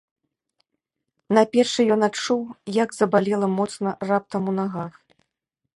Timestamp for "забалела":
3.01-3.47